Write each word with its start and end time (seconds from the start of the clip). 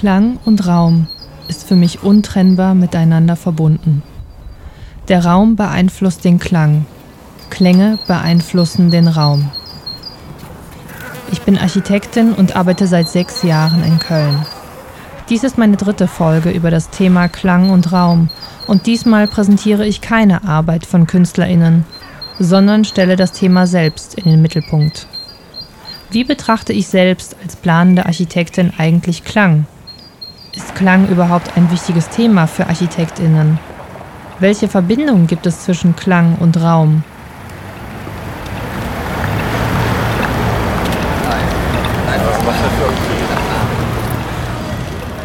Klang 0.00 0.38
und 0.46 0.66
Raum 0.66 1.08
ist 1.48 1.68
für 1.68 1.76
mich 1.76 2.02
untrennbar 2.02 2.74
miteinander 2.74 3.36
verbunden. 3.36 4.02
Der 5.08 5.26
Raum 5.26 5.56
beeinflusst 5.56 6.24
den 6.24 6.38
Klang, 6.38 6.86
Klänge 7.60 7.98
beeinflussen 8.06 8.90
den 8.90 9.06
Raum. 9.06 9.50
Ich 11.30 11.42
bin 11.42 11.58
Architektin 11.58 12.32
und 12.32 12.56
arbeite 12.56 12.86
seit 12.86 13.06
sechs 13.06 13.42
Jahren 13.42 13.84
in 13.84 13.98
Köln. 13.98 14.46
Dies 15.28 15.44
ist 15.44 15.58
meine 15.58 15.76
dritte 15.76 16.08
Folge 16.08 16.52
über 16.52 16.70
das 16.70 16.88
Thema 16.88 17.28
Klang 17.28 17.68
und 17.68 17.92
Raum 17.92 18.30
und 18.66 18.86
diesmal 18.86 19.28
präsentiere 19.28 19.84
ich 19.84 20.00
keine 20.00 20.42
Arbeit 20.48 20.86
von 20.86 21.06
Künstlerinnen, 21.06 21.84
sondern 22.38 22.86
stelle 22.86 23.16
das 23.16 23.32
Thema 23.32 23.66
selbst 23.66 24.14
in 24.14 24.24
den 24.24 24.40
Mittelpunkt. 24.40 25.06
Wie 26.10 26.24
betrachte 26.24 26.72
ich 26.72 26.88
selbst 26.88 27.36
als 27.42 27.56
planende 27.56 28.06
Architektin 28.06 28.72
eigentlich 28.78 29.22
Klang? 29.22 29.66
Ist 30.56 30.74
Klang 30.76 31.08
überhaupt 31.08 31.58
ein 31.58 31.70
wichtiges 31.70 32.08
Thema 32.08 32.46
für 32.46 32.68
Architektinnen? 32.68 33.58
Welche 34.38 34.66
Verbindung 34.66 35.26
gibt 35.26 35.44
es 35.44 35.64
zwischen 35.64 35.94
Klang 35.94 36.36
und 36.36 36.56
Raum? 36.56 37.04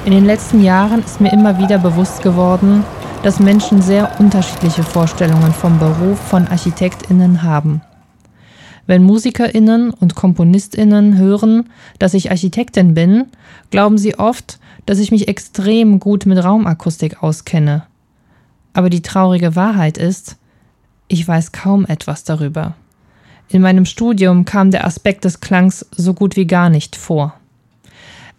In 0.05 0.11
den 0.11 0.25
letzten 0.25 0.63
Jahren 0.63 1.03
ist 1.03 1.19
mir 1.19 1.33
immer 1.33 1.57
wieder 1.57 1.79
bewusst 1.79 2.21
geworden, 2.21 2.83
dass 3.23 3.39
Menschen 3.39 3.81
sehr 3.81 4.19
unterschiedliche 4.19 4.83
Vorstellungen 4.83 5.51
vom 5.51 5.79
Beruf 5.79 6.19
von 6.19 6.47
Architektinnen 6.47 7.41
haben. 7.41 7.81
Wenn 8.85 9.01
Musikerinnen 9.01 9.89
und 9.89 10.13
Komponistinnen 10.13 11.17
hören, 11.17 11.71
dass 11.97 12.13
ich 12.13 12.29
Architektin 12.29 12.93
bin, 12.93 13.25
glauben 13.71 13.97
sie 13.97 14.19
oft, 14.19 14.59
dass 14.85 14.99
ich 14.99 15.09
mich 15.09 15.27
extrem 15.27 15.99
gut 15.99 16.27
mit 16.27 16.37
Raumakustik 16.37 17.23
auskenne. 17.23 17.87
Aber 18.73 18.91
die 18.91 19.01
traurige 19.01 19.55
Wahrheit 19.55 19.97
ist, 19.97 20.37
ich 21.07 21.27
weiß 21.27 21.51
kaum 21.51 21.83
etwas 21.87 22.23
darüber. 22.23 22.75
In 23.49 23.63
meinem 23.63 23.85
Studium 23.85 24.45
kam 24.45 24.69
der 24.69 24.85
Aspekt 24.85 25.25
des 25.25 25.39
Klangs 25.39 25.83
so 25.97 26.13
gut 26.13 26.35
wie 26.35 26.45
gar 26.45 26.69
nicht 26.69 26.95
vor. 26.95 27.33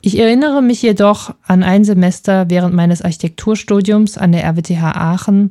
Ich 0.07 0.21
erinnere 0.21 0.63
mich 0.63 0.83
jedoch 0.83 1.35
an 1.49 1.65
ein 1.65 1.85
Semester 1.85 2.49
während 2.49 2.73
meines 2.73 3.03
Architekturstudiums 3.03 4.17
an 4.17 4.31
der 4.31 4.45
RWTH 4.45 4.95
Aachen, 4.95 5.51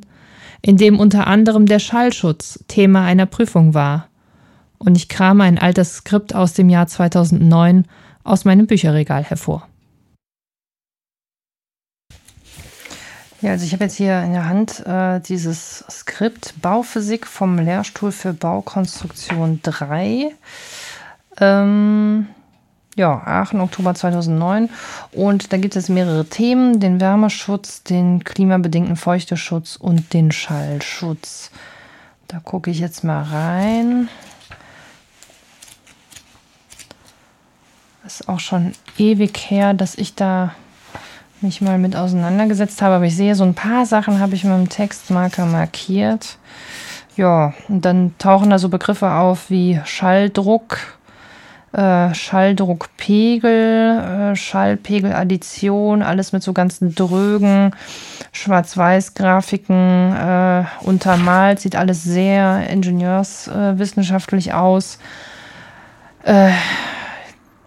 in 0.61 0.77
dem 0.77 0.97
unter 0.97 1.27
anderem 1.27 1.65
der 1.65 1.79
Schallschutz 1.79 2.63
Thema 2.69 3.03
einer 3.03 3.25
Prüfung 3.25 3.73
war. 3.73 4.07
Und 4.77 4.95
ich 4.95 5.09
krame 5.09 5.43
ein 5.43 5.59
altes 5.59 5.95
Skript 5.95 6.33
aus 6.33 6.53
dem 6.53 6.69
Jahr 6.69 6.87
2009 6.87 7.83
aus 8.23 8.45
meinem 8.45 8.65
Bücherregal 8.65 9.25
hervor. 9.25 9.67
Ja, 13.41 13.51
also 13.51 13.65
ich 13.65 13.73
habe 13.73 13.83
jetzt 13.83 13.97
hier 13.97 14.21
in 14.21 14.31
der 14.31 14.47
Hand 14.47 14.85
äh, 14.85 15.19
dieses 15.19 15.83
Skript 15.91 16.53
Bauphysik 16.61 17.27
vom 17.27 17.59
Lehrstuhl 17.59 18.13
für 18.13 18.31
Baukonstruktion 18.31 19.59
3. 19.63 20.33
Ähm, 21.41 22.27
ja, 22.95 23.21
Aachen, 23.25 23.61
Oktober 23.61 23.93
2009. 23.93 24.69
Und 25.11 25.53
da 25.53 25.57
gibt 25.57 25.75
es 25.75 25.89
mehrere 25.89 26.25
Themen: 26.25 26.79
den 26.79 26.99
Wärmeschutz, 26.99 27.83
den 27.83 28.23
klimabedingten 28.23 28.95
Feuchteschutz 28.95 29.75
und 29.75 30.13
den 30.13 30.31
Schallschutz. 30.31 31.51
Da 32.27 32.39
gucke 32.39 32.71
ich 32.71 32.79
jetzt 32.79 33.03
mal 33.03 33.23
rein. 33.23 34.09
Ist 38.05 38.29
auch 38.29 38.39
schon 38.39 38.73
ewig 38.97 39.37
her, 39.49 39.73
dass 39.73 39.95
ich 39.95 40.15
da 40.15 40.53
mich 41.41 41.61
mal 41.61 41.77
mit 41.77 41.95
auseinandergesetzt 41.95 42.81
habe. 42.81 42.95
Aber 42.95 43.05
ich 43.05 43.15
sehe, 43.15 43.35
so 43.35 43.43
ein 43.43 43.55
paar 43.55 43.85
Sachen 43.85 44.19
habe 44.19 44.35
ich 44.35 44.43
mit 44.43 44.53
dem 44.53 44.69
Textmarker 44.69 45.45
markiert. 45.45 46.37
Ja, 47.17 47.53
und 47.69 47.83
dann 47.83 48.13
tauchen 48.17 48.49
da 48.49 48.59
so 48.59 48.69
Begriffe 48.69 49.11
auf 49.11 49.49
wie 49.49 49.79
Schalldruck, 49.85 50.94
äh, 51.75 52.13
Schalldruckpegel, 52.13 54.31
äh, 54.31 54.35
Schallpegeladdition, 54.35 56.01
alles 56.01 56.31
mit 56.31 56.41
so 56.41 56.53
ganzen 56.53 56.95
drögen 56.95 57.71
Schwarz-Weiß-Grafiken 58.31 60.15
äh, 60.15 60.63
untermalt. 60.81 61.59
Sieht 61.59 61.75
alles 61.75 62.03
sehr 62.03 62.69
ingenieurswissenschaftlich 62.69 64.53
aus. 64.53 64.99
Äh, 66.23 66.51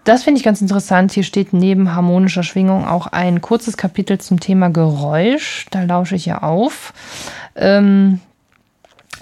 das 0.04 0.22
finde 0.22 0.38
ich 0.38 0.44
ganz 0.44 0.62
interessant. 0.62 1.12
Hier 1.12 1.22
steht 1.22 1.52
neben 1.52 1.94
harmonischer 1.94 2.42
Schwingung 2.42 2.86
auch 2.86 3.08
ein 3.08 3.42
kurzes 3.42 3.76
Kapitel 3.76 4.19
zum 4.19 4.40
Thema 4.40 4.70
Geräusch. 4.70 5.66
Da 5.70 5.82
lausche 5.82 6.16
ich 6.16 6.25
ja 6.25 6.42
auf. 6.42 6.94
Ähm, 7.56 8.20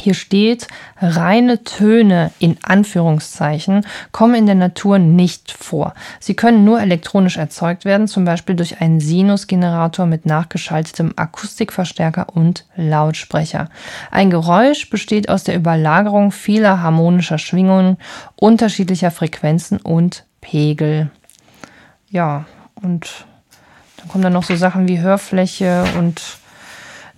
hier 0.01 0.15
steht, 0.15 0.69
reine 1.01 1.65
Töne 1.65 2.31
in 2.39 2.57
Anführungszeichen 2.63 3.87
kommen 4.13 4.35
in 4.35 4.47
der 4.47 4.55
Natur 4.55 4.99
nicht 4.99 5.53
vor. 5.53 5.95
Sie 6.21 6.35
können 6.35 6.65
nur 6.65 6.81
elektronisch 6.81 7.37
erzeugt 7.37 7.85
werden, 7.85 8.09
zum 8.09 8.25
Beispiel 8.25 8.57
durch 8.57 8.81
einen 8.81 9.01
Sinusgenerator 9.01 10.07
mit 10.07 10.27
nachgeschaltetem 10.27 11.13
Akustikverstärker 11.17 12.27
und 12.35 12.67
Lautsprecher. 12.77 13.69
Ein 14.11 14.31
Geräusch 14.31 14.91
besteht 14.91 15.29
aus 15.29 15.45
der 15.45 15.57
Überlagerung 15.57 16.33
vieler 16.33 16.83
harmonischer 16.83 17.39
Schwingungen, 17.39 17.97
unterschiedlicher 18.37 19.11
Frequenzen 19.11 19.79
und 19.79 20.25
Pegel. 20.41 21.11
Ja, 22.09 22.47
und 22.83 23.27
dann 23.97 24.09
kommen 24.09 24.23
dann 24.23 24.33
noch 24.33 24.45
so 24.45 24.57
Sachen 24.57 24.89
wie 24.89 25.01
Hörfläche 25.01 25.85
und 25.99 26.23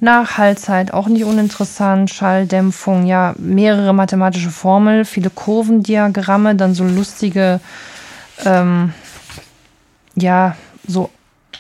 Nachhaltzeit, 0.00 0.94
auch 0.94 1.09
nicht 1.09 1.25
uninteressant, 1.25 2.10
Schalldämpfung, 2.10 3.06
ja, 3.06 3.34
mehrere 3.38 3.92
mathematische 3.92 4.50
Formeln, 4.50 5.04
viele 5.04 5.31
Kurvendiagramme, 5.31 6.54
dann 6.54 6.75
so 6.75 6.84
lustige, 6.84 7.60
ähm, 8.44 8.92
ja, 10.14 10.56
so, 10.86 11.10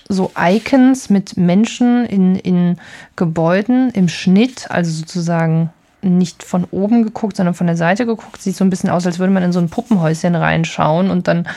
so 0.08 0.30
Icons 0.38 1.10
mit 1.10 1.36
Menschen 1.36 2.06
in, 2.06 2.36
in 2.36 2.78
Gebäuden 3.16 3.90
im 3.90 4.08
Schnitt, 4.08 4.70
also 4.70 4.90
sozusagen 4.92 5.70
nicht 6.00 6.44
von 6.44 6.64
oben 6.70 7.02
geguckt, 7.02 7.36
sondern 7.36 7.54
von 7.54 7.66
der 7.66 7.76
Seite 7.76 8.06
geguckt. 8.06 8.40
Sieht 8.40 8.56
so 8.56 8.64
ein 8.64 8.70
bisschen 8.70 8.90
aus, 8.90 9.04
als 9.04 9.18
würde 9.18 9.32
man 9.32 9.42
in 9.42 9.52
so 9.52 9.58
ein 9.58 9.68
Puppenhäuschen 9.68 10.36
reinschauen 10.36 11.10
und 11.10 11.26
dann 11.26 11.48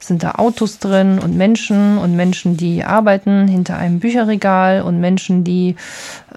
sind 0.00 0.22
da 0.22 0.32
Autos 0.32 0.78
drin 0.78 1.18
und 1.18 1.36
Menschen 1.36 1.98
und 1.98 2.16
Menschen, 2.16 2.56
die 2.56 2.84
arbeiten 2.84 3.48
hinter 3.48 3.76
einem 3.76 4.00
Bücherregal 4.00 4.82
und 4.82 5.00
Menschen, 5.00 5.44
die 5.44 5.76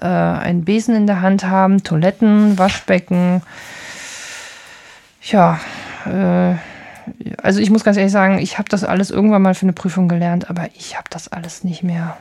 äh, 0.00 0.06
einen 0.06 0.64
Besen 0.64 0.94
in 0.94 1.06
der 1.06 1.22
Hand 1.22 1.44
haben, 1.44 1.82
Toiletten, 1.82 2.58
Waschbecken. 2.58 3.42
Ja, 5.22 5.60
äh, 6.06 6.54
also 7.42 7.60
ich 7.60 7.70
muss 7.70 7.84
ganz 7.84 7.96
ehrlich 7.96 8.12
sagen, 8.12 8.38
ich 8.38 8.58
habe 8.58 8.68
das 8.68 8.84
alles 8.84 9.10
irgendwann 9.10 9.42
mal 9.42 9.54
für 9.54 9.66
eine 9.66 9.72
Prüfung 9.72 10.08
gelernt, 10.08 10.50
aber 10.50 10.68
ich 10.74 10.96
habe 10.96 11.08
das 11.10 11.28
alles 11.28 11.64
nicht 11.64 11.82
mehr 11.82 12.16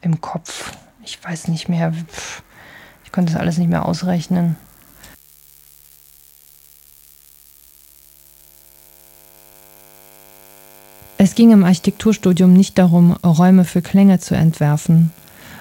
im 0.00 0.20
Kopf. 0.20 0.72
Ich 1.04 1.22
weiß 1.22 1.48
nicht 1.48 1.68
mehr. 1.68 1.92
Ich 3.04 3.12
konnte 3.12 3.32
das 3.32 3.40
alles 3.40 3.58
nicht 3.58 3.68
mehr 3.68 3.86
ausrechnen. 3.86 4.56
Es 11.24 11.36
ging 11.36 11.52
im 11.52 11.62
Architekturstudium 11.62 12.52
nicht 12.52 12.78
darum, 12.78 13.12
Räume 13.12 13.64
für 13.64 13.80
Klänge 13.80 14.18
zu 14.18 14.34
entwerfen, 14.34 15.12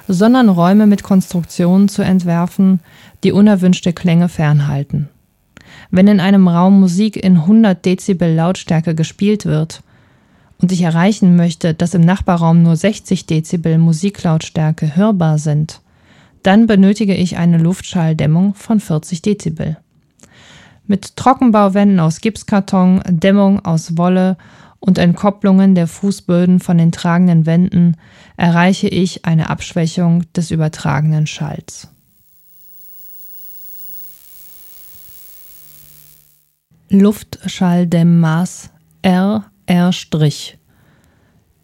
sondern 0.08 0.50
Räume 0.50 0.88
mit 0.88 1.04
Konstruktionen 1.04 1.88
zu 1.88 2.02
entwerfen, 2.02 2.80
die 3.24 3.32
unerwünschte 3.32 3.94
Klänge 3.94 4.28
fernhalten. 4.28 5.08
Wenn 5.92 6.08
in 6.08 6.20
einem 6.20 6.48
Raum 6.48 6.80
Musik 6.80 7.16
in 7.16 7.38
100 7.38 7.86
Dezibel 7.86 8.34
Lautstärke 8.34 8.96
gespielt 8.96 9.46
wird 9.46 9.84
und 10.60 10.72
ich 10.72 10.82
erreichen 10.82 11.36
möchte, 11.36 11.76
dass 11.76 11.94
im 11.94 12.02
Nachbarraum 12.02 12.64
nur 12.64 12.76
60 12.76 13.28
Dezibel 13.28 13.78
Musiklautstärke 13.78 14.96
hörbar 14.96 15.38
sind, 15.38 15.82
dann 16.42 16.66
benötige 16.66 17.14
ich 17.14 17.38
eine 17.38 17.60
Luftschalldämmung 17.60 18.56
von 18.56 18.80
40 18.80 19.22
Dezibel. 19.22 19.78
Mit 20.88 21.18
Trockenbauwänden 21.18 22.00
aus 22.00 22.20
Gipskarton, 22.20 23.04
Dämmung 23.08 23.64
aus 23.64 23.96
Wolle 23.96 24.38
und 24.82 24.98
Entkopplungen 24.98 25.76
der 25.76 25.88
Fußböden 25.88 26.60
von 26.60 26.78
den 26.78 26.92
tragenden 26.92 27.46
Wänden 27.46 27.96
erreiche 28.36 28.90
ich 28.90 29.24
eine 29.26 29.50
Abschwächung 29.50 30.26
des 30.34 30.52
übertragenen 30.52 31.28
Schalls. 31.28 31.88
Luftschalldämmmaß 36.90 38.72
RR'. 39.04 39.46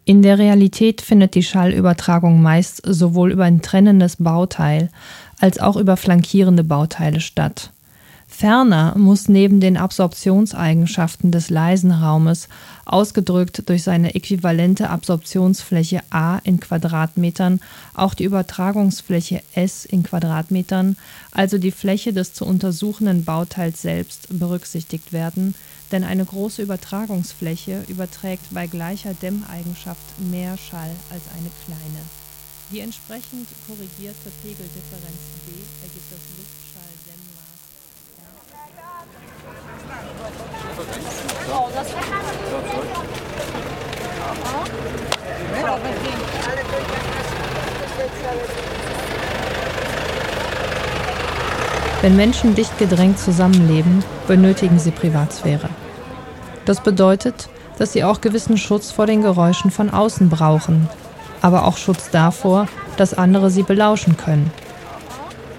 In 0.04 0.22
der 0.22 0.38
Realität 0.38 1.02
findet 1.02 1.34
die 1.34 1.42
Schallübertragung 1.42 2.40
meist 2.40 2.80
sowohl 2.86 3.32
über 3.32 3.44
ein 3.44 3.60
trennendes 3.60 4.16
Bauteil 4.16 4.88
als 5.38 5.58
auch 5.58 5.76
über 5.76 5.98
flankierende 5.98 6.64
Bauteile 6.64 7.20
statt. 7.20 7.72
Ferner 8.30 8.96
muss 8.96 9.28
neben 9.28 9.58
den 9.58 9.76
Absorptionseigenschaften 9.76 11.32
des 11.32 11.50
leisen 11.50 11.90
Raumes, 11.90 12.48
ausgedrückt 12.84 13.68
durch 13.68 13.82
seine 13.82 14.14
äquivalente 14.14 14.90
Absorptionsfläche 14.90 16.02
A 16.10 16.38
in 16.44 16.60
Quadratmetern, 16.60 17.60
auch 17.94 18.14
die 18.14 18.24
Übertragungsfläche 18.24 19.42
S 19.54 19.86
in 19.86 20.02
Quadratmetern, 20.02 20.96
also 21.32 21.58
die 21.58 21.72
Fläche 21.72 22.12
des 22.12 22.34
zu 22.34 22.44
untersuchenden 22.44 23.24
Bauteils 23.24 23.82
selbst, 23.82 24.28
berücksichtigt 24.30 25.12
werden, 25.12 25.54
denn 25.90 26.04
eine 26.04 26.24
große 26.24 26.62
Übertragungsfläche 26.62 27.84
überträgt 27.88 28.44
bei 28.52 28.66
gleicher 28.66 29.14
Dämmeigenschaft 29.14 30.20
mehr 30.30 30.56
Schall 30.58 30.90
als 31.10 31.22
eine 31.34 31.50
kleine. 31.64 32.04
Die 32.70 32.80
entsprechend 32.80 33.48
korrigierte 33.66 34.30
Pegeldifferenz 34.42 35.22
B 35.46 35.52
ergibt 35.82 36.12
das 36.12 36.20
Luftschalldämmmaß 36.36 36.97
Wenn 52.00 52.16
Menschen 52.16 52.54
dicht 52.54 52.78
gedrängt 52.78 53.18
zusammenleben, 53.18 54.04
benötigen 54.28 54.78
sie 54.78 54.92
Privatsphäre. 54.92 55.68
Das 56.64 56.80
bedeutet, 56.80 57.48
dass 57.78 57.92
sie 57.92 58.04
auch 58.04 58.20
gewissen 58.20 58.56
Schutz 58.56 58.92
vor 58.92 59.06
den 59.06 59.22
Geräuschen 59.22 59.70
von 59.70 59.90
außen 59.90 60.28
brauchen, 60.28 60.88
aber 61.42 61.64
auch 61.66 61.76
Schutz 61.76 62.10
davor, 62.10 62.68
dass 62.96 63.14
andere 63.14 63.50
sie 63.50 63.62
belauschen 63.62 64.16
können. 64.16 64.50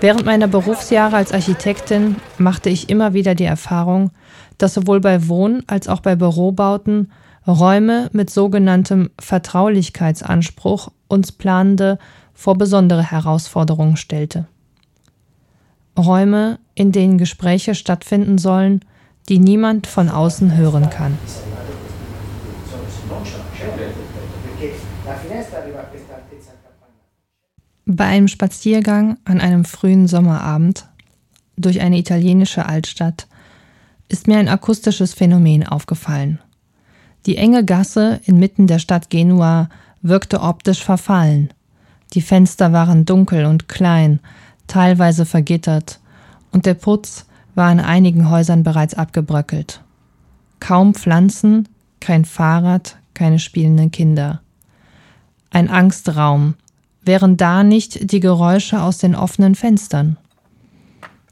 Während 0.02 0.26
meiner 0.26 0.48
Berufsjahre 0.48 1.18
als 1.18 1.34
Architektin 1.34 2.16
machte 2.38 2.70
ich 2.70 2.90
immer 2.90 3.14
wieder 3.14 3.36
die 3.36 3.44
Erfahrung, 3.44 4.12
dass 4.58 4.74
sowohl 4.74 5.02
bei 5.02 5.28
Wohn- 5.28 5.64
als 5.68 5.90
auch 5.90 6.00
bei 6.00 6.16
Bürobauten 6.16 7.12
Räume 7.46 8.10
mit 8.14 8.30
sogenanntem 8.30 9.10
Vertraulichkeitsanspruch 9.20 10.90
uns 11.10 11.32
Planende 11.34 11.98
vor 12.34 12.58
besondere 12.58 13.04
Herausforderungen 13.04 13.98
stellte. 13.98 14.46
Räume, 15.98 16.60
in 16.76 16.94
denen 16.94 17.18
Gespräche 17.18 17.76
stattfinden 17.76 18.38
sollen, 18.38 18.86
die 19.28 19.40
niemand 19.40 19.86
von 19.86 20.10
außen 20.10 20.56
hören 20.56 20.90
kann. 20.90 21.18
Bei 27.92 28.06
einem 28.06 28.28
Spaziergang 28.28 29.18
an 29.26 29.42
einem 29.42 29.66
frühen 29.66 30.08
Sommerabend 30.08 30.86
durch 31.58 31.82
eine 31.82 31.98
italienische 31.98 32.68
Altstadt 32.68 33.26
ist 34.10 34.28
mir 34.28 34.38
ein 34.38 34.48
akustisches 34.48 35.16
Phänomen 35.16 35.66
aufgefallen. 35.66 36.38
Die 37.26 37.38
enge 37.38 37.66
Gasse 37.66 38.22
inmitten 38.26 38.68
der 38.68 38.78
Stadt 38.78 39.10
Genua 39.10 39.70
wirkte 40.04 40.42
optisch 40.42 40.84
verfallen. 40.84 41.50
Die 42.14 42.22
Fenster 42.22 42.74
waren 42.74 43.06
dunkel 43.06 43.46
und 43.46 43.68
klein, 43.68 44.20
teilweise 44.68 45.26
vergittert, 45.26 46.00
und 46.52 46.68
der 46.68 46.76
Putz 46.76 47.26
war 47.56 47.72
in 47.72 47.80
einigen 47.80 48.30
Häusern 48.30 48.62
bereits 48.62 48.94
abgebröckelt. 48.94 49.82
Kaum 50.60 50.94
Pflanzen, 50.94 51.68
kein 52.00 52.24
Fahrrad, 52.24 52.98
keine 53.16 53.40
spielenden 53.40 53.90
Kinder. 53.90 54.42
Ein 55.50 55.72
Angstraum, 55.72 56.54
wären 57.10 57.38
da 57.38 57.64
nicht 57.64 58.12
die 58.12 58.20
Geräusche 58.20 58.84
aus 58.84 59.00
den 59.00 59.16
offenen 59.16 59.56
Fenstern. 59.56 60.18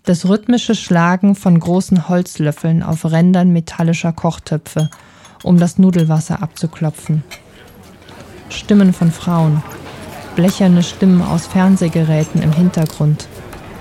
Das 0.05 0.27
rhythmische 0.27 0.73
Schlagen 0.73 1.35
von 1.35 1.59
großen 1.59 2.09
Holzlöffeln 2.09 2.81
auf 2.81 3.05
Rändern 3.05 3.53
metallischer 3.53 4.11
Kochtöpfe, 4.11 4.89
um 5.43 5.59
das 5.59 5.77
Nudelwasser 5.77 6.41
abzuklopfen. 6.41 7.23
Stimmen 8.49 8.91
von 8.91 9.11
Frauen, 9.11 9.61
blecherne 10.35 10.81
Stimmen 10.81 11.21
aus 11.21 11.45
Fernsehgeräten 11.45 12.41
im 12.41 12.53
Hintergrund, 12.53 13.27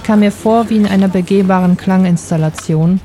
kam 0.03 0.21
mir 0.21 0.33
vor 0.33 0.69
wie 0.71 0.77
in 0.77 0.87
einer 0.87 1.09
begehbaren 1.09 1.77
Klanginstallation, 1.77 3.01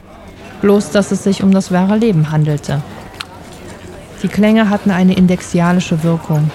bloß 0.62 0.91
dass 0.91 1.12
es 1.12 1.24
sich 1.24 1.44
um 1.44 1.51
das 1.51 1.71
wahre 1.71 1.97
Leben 1.97 2.31
handelte. 2.31 2.81
Die 4.21 4.27
Klänge 4.27 4.69
hatten 4.69 4.91
eine 4.91 5.15
indexialische 5.15 6.03
Wirkung, 6.03 6.50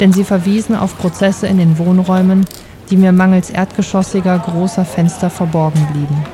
denn 0.00 0.12
sie 0.12 0.24
verwiesen 0.24 0.76
auf 0.76 0.98
Prozesse 0.98 1.46
in 1.46 1.58
den 1.58 1.78
Wohnräumen, 1.78 2.44
die 2.90 2.96
mir 2.96 3.12
mangels 3.12 3.50
erdgeschossiger 3.50 4.38
großer 4.38 4.84
Fenster 4.84 5.30
verborgen 5.30 5.86
blieben. 5.92 6.24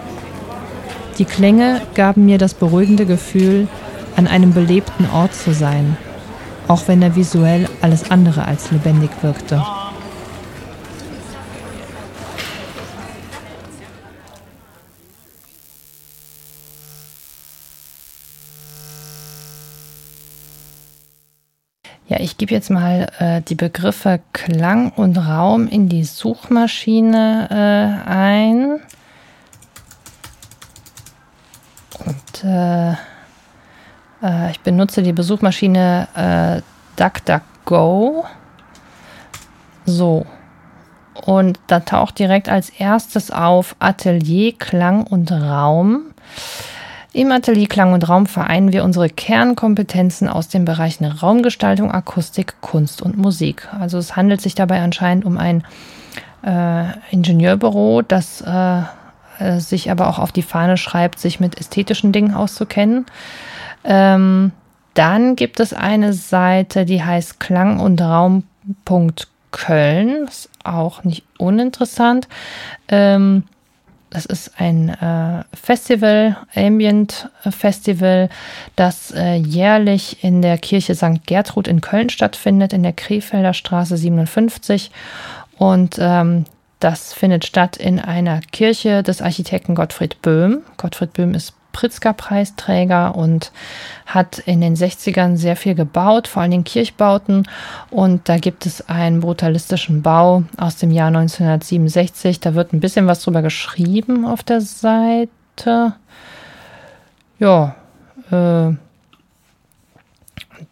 Die 1.18 1.24
Klänge 1.24 1.82
gaben 1.94 2.24
mir 2.24 2.38
das 2.38 2.54
beruhigende 2.54 3.06
Gefühl, 3.06 3.68
an 4.16 4.26
einem 4.26 4.52
belebten 4.52 5.08
Ort 5.10 5.34
zu 5.34 5.52
sein, 5.52 5.96
auch 6.66 6.88
wenn 6.88 7.02
er 7.02 7.14
visuell 7.14 7.68
alles 7.80 8.10
andere 8.10 8.44
als 8.44 8.70
lebendig 8.70 9.10
wirkte. 9.22 9.62
Ich 22.20 22.36
gebe 22.36 22.52
jetzt 22.52 22.70
mal 22.70 23.08
äh, 23.18 23.40
die 23.42 23.54
Begriffe 23.54 24.20
Klang 24.32 24.90
und 24.92 25.16
Raum 25.16 25.66
in 25.66 25.88
die 25.88 26.04
Suchmaschine 26.04 27.48
äh, 27.50 28.08
ein. 28.08 28.80
Und 32.04 32.44
äh, 32.44 32.92
äh 34.22 34.50
ich 34.50 34.60
benutze 34.60 35.02
die 35.02 35.12
Besuchmaschine 35.12 36.08
äh, 36.14 36.62
DuckDuckGo. 36.96 38.24
So. 39.86 40.26
Und 41.26 41.58
da 41.66 41.80
taucht 41.80 42.18
direkt 42.18 42.48
als 42.48 42.70
erstes 42.70 43.30
auf 43.30 43.76
Atelier, 43.78 44.54
Klang 44.58 45.04
und 45.04 45.32
Raum. 45.32 46.14
Im 47.12 47.32
Atelier 47.32 47.66
Klang 47.66 47.92
und 47.92 48.08
Raum 48.08 48.26
vereinen 48.26 48.72
wir 48.72 48.84
unsere 48.84 49.08
Kernkompetenzen 49.08 50.28
aus 50.28 50.46
den 50.46 50.64
Bereichen 50.64 51.04
Raumgestaltung, 51.04 51.90
Akustik, 51.90 52.54
Kunst 52.60 53.02
und 53.02 53.18
Musik. 53.18 53.68
Also 53.78 53.98
es 53.98 54.14
handelt 54.14 54.40
sich 54.40 54.54
dabei 54.54 54.80
anscheinend 54.80 55.24
um 55.24 55.36
ein 55.36 55.64
äh, 56.44 56.84
Ingenieurbüro, 57.10 58.02
das 58.02 58.42
äh, 58.42 58.82
äh, 59.40 59.58
sich 59.58 59.90
aber 59.90 60.08
auch 60.08 60.20
auf 60.20 60.30
die 60.30 60.42
Fahne 60.42 60.76
schreibt, 60.76 61.18
sich 61.18 61.40
mit 61.40 61.58
ästhetischen 61.58 62.12
Dingen 62.12 62.32
auszukennen. 62.34 63.06
Ähm, 63.82 64.52
dann 64.94 65.34
gibt 65.34 65.58
es 65.58 65.72
eine 65.72 66.12
Seite, 66.12 66.84
die 66.84 67.02
heißt 67.02 67.40
Klang 67.40 67.80
und 67.80 68.00
Raum.köln. 68.00 68.44
Ist 70.28 70.48
auch 70.62 71.02
nicht 71.02 71.24
uninteressant. 71.38 72.28
Ähm, 72.88 73.44
das 74.10 74.26
ist 74.26 74.52
ein 74.58 74.88
äh, 74.88 75.44
Festival, 75.54 76.36
Ambient 76.54 77.30
Festival, 77.48 78.28
das 78.76 79.12
äh, 79.12 79.36
jährlich 79.36 80.22
in 80.24 80.42
der 80.42 80.58
Kirche 80.58 80.94
St. 80.94 81.26
Gertrud 81.26 81.68
in 81.68 81.80
Köln 81.80 82.10
stattfindet, 82.10 82.72
in 82.72 82.82
der 82.82 82.92
Krefelder 82.92 83.54
Straße 83.54 83.96
57. 83.96 84.90
Und 85.58 85.96
ähm, 86.00 86.44
das 86.80 87.12
findet 87.12 87.44
statt 87.44 87.76
in 87.76 88.00
einer 88.00 88.40
Kirche 88.40 89.02
des 89.02 89.22
Architekten 89.22 89.74
Gottfried 89.74 90.20
Böhm. 90.22 90.62
Gottfried 90.76 91.12
Böhm 91.12 91.34
ist 91.34 91.54
Pritzker-Preisträger 91.72 93.14
und 93.14 93.52
hat 94.06 94.38
in 94.38 94.60
den 94.60 94.76
60ern 94.76 95.36
sehr 95.36 95.56
viel 95.56 95.74
gebaut, 95.74 96.28
vor 96.28 96.46
Dingen 96.46 96.64
Kirchbauten. 96.64 97.48
Und 97.90 98.28
da 98.28 98.38
gibt 98.38 98.66
es 98.66 98.88
einen 98.88 99.20
brutalistischen 99.20 100.02
Bau 100.02 100.44
aus 100.56 100.76
dem 100.76 100.90
Jahr 100.90 101.08
1967. 101.08 102.40
Da 102.40 102.54
wird 102.54 102.72
ein 102.72 102.80
bisschen 102.80 103.06
was 103.06 103.22
drüber 103.22 103.42
geschrieben 103.42 104.24
auf 104.24 104.42
der 104.42 104.60
Seite. 104.60 105.94
Ja, 107.38 107.76
äh, 108.30 108.74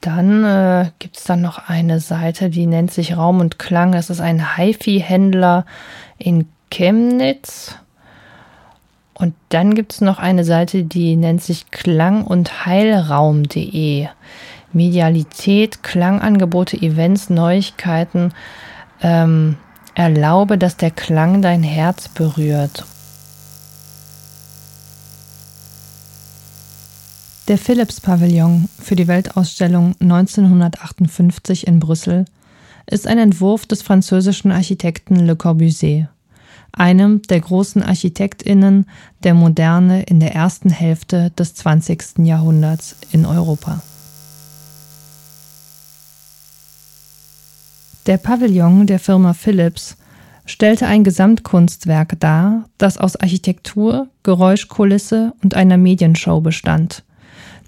dann 0.00 0.44
äh, 0.44 0.90
gibt 0.98 1.16
es 1.16 1.24
dann 1.24 1.40
noch 1.40 1.68
eine 1.68 2.00
Seite, 2.00 2.50
die 2.50 2.66
nennt 2.66 2.92
sich 2.92 3.16
Raum 3.16 3.40
und 3.40 3.58
Klang. 3.58 3.94
Es 3.94 4.10
ist 4.10 4.20
ein 4.20 4.56
HiFi-Händler 4.56 5.64
in 6.18 6.48
Chemnitz. 6.70 7.76
Und 9.18 9.34
dann 9.48 9.74
gibt 9.74 9.92
es 9.94 10.00
noch 10.00 10.18
eine 10.18 10.44
Seite, 10.44 10.84
die 10.84 11.16
nennt 11.16 11.42
sich 11.42 11.70
klang- 11.70 12.24
und 12.24 12.66
heilraum.de. 12.66 14.06
Medialität, 14.72 15.82
Klangangebote, 15.82 16.76
Events, 16.80 17.28
Neuigkeiten. 17.28 18.32
Ähm, 19.02 19.56
erlaube, 19.94 20.56
dass 20.56 20.76
der 20.76 20.92
Klang 20.92 21.42
dein 21.42 21.64
Herz 21.64 22.08
berührt. 22.08 22.84
Der 27.48 27.58
Philips-Pavillon 27.58 28.68
für 28.78 28.94
die 28.94 29.08
Weltausstellung 29.08 29.96
1958 30.00 31.66
in 31.66 31.80
Brüssel 31.80 32.26
ist 32.86 33.06
ein 33.06 33.18
Entwurf 33.18 33.66
des 33.66 33.82
französischen 33.82 34.52
Architekten 34.52 35.16
Le 35.16 35.34
Corbusier 35.34 36.10
einem 36.72 37.22
der 37.22 37.40
großen 37.40 37.82
Architektinnen 37.82 38.86
der 39.24 39.34
Moderne 39.34 40.02
in 40.02 40.20
der 40.20 40.34
ersten 40.34 40.70
Hälfte 40.70 41.30
des 41.30 41.54
20. 41.54 42.18
Jahrhunderts 42.18 42.96
in 43.10 43.26
Europa. 43.26 43.82
Der 48.06 48.16
Pavillon 48.16 48.86
der 48.86 48.98
Firma 48.98 49.34
Philips 49.34 49.96
stellte 50.46 50.86
ein 50.86 51.04
Gesamtkunstwerk 51.04 52.18
dar, 52.20 52.64
das 52.78 52.96
aus 52.96 53.16
Architektur, 53.16 54.08
Geräuschkulisse 54.22 55.34
und 55.42 55.54
einer 55.54 55.76
Medienshow 55.76 56.40
bestand. 56.40 57.04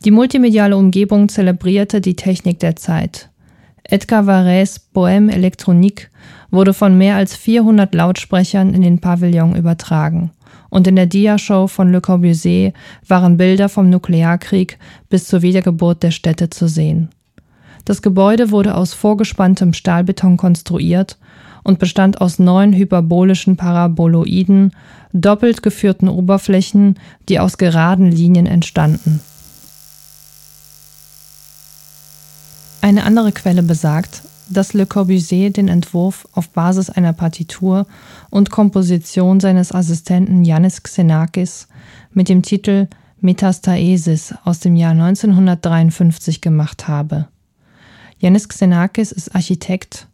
Die 0.04 0.10
multimediale 0.10 0.76
Umgebung 0.76 1.28
zelebrierte 1.28 2.00
die 2.00 2.16
Technik 2.16 2.58
der 2.58 2.76
Zeit. 2.76 3.29
Edgar 3.90 4.24
Varese 4.24 4.78
Bohème 4.94 5.32
Electronique 5.32 6.10
wurde 6.52 6.72
von 6.72 6.96
mehr 6.96 7.16
als 7.16 7.34
400 7.34 7.92
Lautsprechern 7.92 8.72
in 8.72 8.82
den 8.82 9.00
Pavillon 9.00 9.56
übertragen. 9.56 10.30
Und 10.68 10.86
in 10.86 10.94
der 10.94 11.06
Dia-Show 11.06 11.66
von 11.66 11.90
Le 11.90 12.00
Corbusier 12.00 12.72
waren 13.08 13.36
Bilder 13.36 13.68
vom 13.68 13.90
Nuklearkrieg 13.90 14.78
bis 15.08 15.26
zur 15.26 15.42
Wiedergeburt 15.42 16.04
der 16.04 16.12
Städte 16.12 16.50
zu 16.50 16.68
sehen. 16.68 17.08
Das 17.84 18.00
Gebäude 18.00 18.52
wurde 18.52 18.76
aus 18.76 18.94
vorgespanntem 18.94 19.72
Stahlbeton 19.72 20.36
konstruiert 20.36 21.18
und 21.64 21.80
bestand 21.80 22.20
aus 22.20 22.38
neun 22.38 22.72
hyperbolischen 22.72 23.56
Paraboloiden, 23.56 24.70
doppelt 25.12 25.64
geführten 25.64 26.08
Oberflächen, 26.08 26.94
die 27.28 27.40
aus 27.40 27.58
geraden 27.58 28.12
Linien 28.12 28.46
entstanden. 28.46 29.20
Eine 32.82 33.04
andere 33.04 33.32
Quelle 33.32 33.62
besagt, 33.62 34.22
dass 34.48 34.72
Le 34.72 34.86
Corbusier 34.86 35.52
den 35.52 35.68
Entwurf 35.68 36.26
auf 36.32 36.48
Basis 36.48 36.88
einer 36.88 37.12
Partitur 37.12 37.86
und 38.30 38.50
Komposition 38.50 39.38
seines 39.38 39.70
Assistenten 39.70 40.44
Yannis 40.44 40.82
Xenakis 40.82 41.68
mit 42.12 42.28
dem 42.30 42.42
Titel 42.42 42.88
Metastaesis 43.20 44.34
aus 44.44 44.60
dem 44.60 44.76
Jahr 44.76 44.92
1953 44.92 46.40
gemacht 46.40 46.88
habe. 46.88 47.28
Yannis 48.18 48.48
Xenakis 48.48 49.12
ist 49.12 49.34
Architekt 49.34 50.08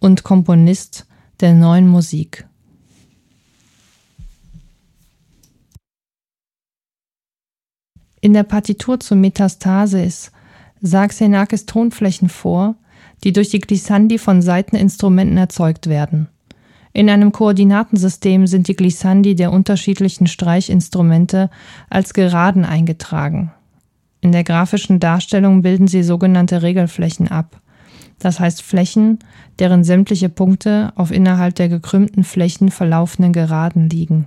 und 0.00 0.24
Komponist 0.24 1.06
der 1.40 1.54
neuen 1.54 1.86
Musik. 1.86 2.46
In 8.20 8.34
der 8.34 8.42
Partitur 8.42 8.98
zu 8.98 9.14
Metastasis 9.14 10.32
sah 10.82 11.06
Xenakis 11.06 11.66
Tonflächen 11.66 12.28
vor, 12.28 12.76
die 13.24 13.32
durch 13.32 13.50
die 13.50 13.60
Glissandi 13.60 14.18
von 14.18 14.42
Saiteninstrumenten 14.42 15.36
erzeugt 15.36 15.88
werden. 15.88 16.28
In 16.92 17.08
einem 17.08 17.30
Koordinatensystem 17.30 18.46
sind 18.46 18.66
die 18.66 18.74
Glissandi 18.74 19.34
der 19.34 19.52
unterschiedlichen 19.52 20.26
Streichinstrumente 20.26 21.50
als 21.88 22.14
Geraden 22.14 22.64
eingetragen. 22.64 23.52
In 24.20 24.32
der 24.32 24.44
grafischen 24.44 25.00
Darstellung 25.00 25.62
bilden 25.62 25.86
sie 25.86 26.02
sogenannte 26.02 26.62
Regelflächen 26.62 27.28
ab, 27.28 27.60
das 28.18 28.38
heißt 28.38 28.62
Flächen, 28.62 29.18
deren 29.58 29.84
sämtliche 29.84 30.28
Punkte 30.28 30.92
auf 30.96 31.10
innerhalb 31.10 31.54
der 31.54 31.68
gekrümmten 31.68 32.24
Flächen 32.24 32.70
verlaufenden 32.70 33.32
Geraden 33.32 33.88
liegen, 33.88 34.26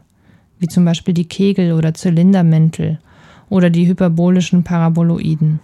wie 0.58 0.68
zum 0.68 0.86
Beispiel 0.86 1.14
die 1.14 1.28
Kegel- 1.28 1.74
oder 1.74 1.94
Zylindermäntel 1.94 3.00
oder 3.50 3.70
die 3.70 3.88
hyperbolischen 3.88 4.64
Paraboloiden. 4.64 5.60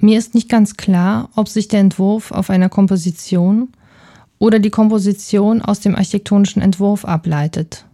Mir 0.00 0.18
ist 0.18 0.34
nicht 0.34 0.48
ganz 0.48 0.78
klar, 0.78 1.28
ob 1.36 1.48
sich 1.48 1.68
der 1.68 1.80
Entwurf 1.80 2.32
auf 2.32 2.48
einer 2.48 2.70
Komposition 2.70 3.68
oder 4.38 4.58
die 4.58 4.70
Komposition 4.70 5.60
aus 5.60 5.80
dem 5.80 5.94
architektonischen 5.94 6.62
Entwurf 6.62 7.04
ableitet. 7.04 7.84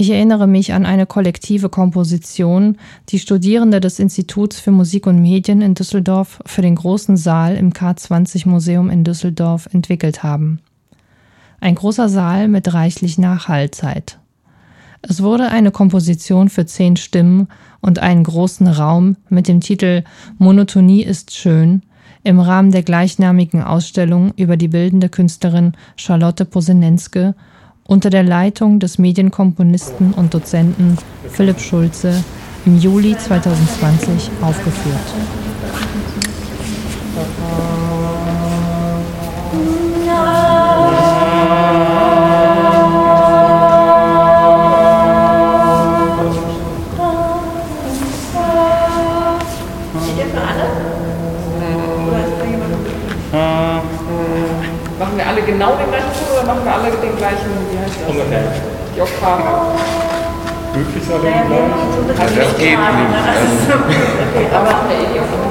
Ich 0.00 0.10
erinnere 0.10 0.46
mich 0.46 0.72
an 0.74 0.86
eine 0.86 1.06
kollektive 1.06 1.70
Komposition, 1.70 2.78
die 3.08 3.18
Studierende 3.18 3.80
des 3.80 3.98
Instituts 3.98 4.60
für 4.60 4.70
Musik 4.70 5.08
und 5.08 5.20
Medien 5.20 5.60
in 5.60 5.74
Düsseldorf 5.74 6.40
für 6.46 6.62
den 6.62 6.76
großen 6.76 7.16
Saal 7.16 7.56
im 7.56 7.72
K20 7.72 8.48
Museum 8.48 8.88
in 8.88 9.02
Düsseldorf 9.02 9.68
entwickelt 9.72 10.22
haben. 10.22 10.60
Ein 11.58 11.74
großer 11.74 12.08
Saal 12.08 12.46
mit 12.46 12.72
reichlich 12.72 13.18
Nachhallzeit. 13.18 14.17
Es 15.02 15.22
wurde 15.22 15.48
eine 15.48 15.70
Komposition 15.70 16.48
für 16.48 16.66
zehn 16.66 16.96
Stimmen 16.96 17.48
und 17.80 18.00
einen 18.00 18.24
großen 18.24 18.66
Raum 18.66 19.16
mit 19.28 19.48
dem 19.48 19.60
Titel 19.60 20.02
Monotonie 20.38 21.02
ist 21.02 21.34
schön 21.34 21.82
im 22.24 22.40
Rahmen 22.40 22.72
der 22.72 22.82
gleichnamigen 22.82 23.62
Ausstellung 23.62 24.32
über 24.36 24.56
die 24.56 24.68
bildende 24.68 25.08
Künstlerin 25.08 25.72
Charlotte 25.96 26.44
Posenenske 26.44 27.34
unter 27.84 28.10
der 28.10 28.22
Leitung 28.22 28.80
des 28.80 28.98
Medienkomponisten 28.98 30.12
und 30.12 30.34
Dozenten 30.34 30.98
Philipp 31.30 31.60
Schulze 31.60 32.22
im 32.66 32.78
Juli 32.78 33.16
2020 33.16 34.30
aufgeführt. 34.42 35.47
Genau 55.48 55.76
den 55.76 55.88
gleichen 55.88 56.12
Ton 56.12 56.28
oder 56.34 56.44
machen 56.46 56.64
wir 56.64 56.74
alle 56.74 56.90
den 56.90 57.16
gleichen, 57.16 57.48
wie 57.70 57.78
heißt 57.78 57.96
das? 58.00 58.08
Ungefähr. 58.08 58.52
Die 58.94 59.00
Oktave. 59.00 59.42
Möglich 60.76 61.04
alle 61.10 61.30
ja, 61.30 61.42
gleich? 61.46 62.20
Also 62.20 62.36
das 62.36 62.58
geht 62.58 62.68
nicht. 62.68 62.78
Also, 62.78 63.72
okay, 64.28 64.46
aber 64.54 64.64
machen 64.64 64.88
wir 64.88 64.96
eh 64.96 65.12
die 65.14 65.20
Oktave. 65.20 65.48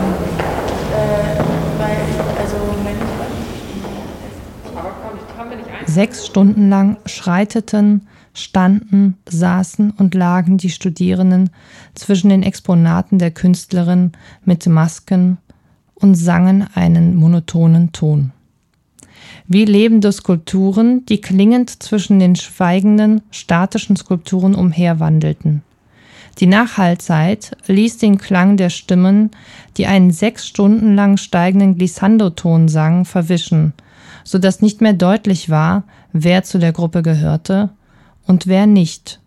Sechs 5.86 6.25
Stunden 6.27 6.70
lang 6.70 6.98
schreiteten, 7.06 8.08
standen, 8.34 9.18
saßen 9.27 9.92
und 9.92 10.13
lagen 10.13 10.58
die 10.58 10.70
Studierenden 10.70 11.50
zwischen 11.96 12.30
den 12.30 12.44
Exponaten 12.44 13.18
der 13.18 13.32
Künstlerin 13.32 14.12
mit 14.44 14.68
Masken 14.68 15.38
und 15.96 16.16
sangen 16.16 16.68
einen 16.75 17.16
monotonen 17.16 17.94
Ton 17.94 18.32
wie 19.48 19.66
lebende 19.66 20.12
Skulpturen, 20.12 21.06
die 21.06 21.22
klingend 21.22 21.82
zwischen 21.82 22.20
den 22.20 22.36
schweigenden, 22.36 23.22
statischen 23.32 23.96
Skulpturen 23.96 24.56
umherwandelten. 24.56 25.63
Die 26.39 26.48
Nachhallzeit 26.48 27.58
ließ 27.66 27.98
den 27.98 28.18
Klang 28.18 28.58
der 28.58 28.70
Stimmen, 28.70 29.32
die 29.77 29.88
einen 29.88 30.12
sechs 30.12 30.48
Stunden 30.48 30.96
lang 30.96 31.18
steigenden 31.18 31.77
Glissando-Ton 31.77 32.68
sangen, 32.68 33.06
verwischen, 33.06 33.74
so 34.24 34.38
dass 34.38 34.62
nicht 34.62 34.82
mehr 34.82 34.94
deutlich 34.94 35.50
war, 35.50 35.84
wer 36.13 36.44
zu 36.44 36.60
der 36.60 36.74
Gruppe 36.74 37.01
gehörte 37.01 37.70
und 38.25 38.46
wer 38.46 38.68
nicht. 38.68 39.20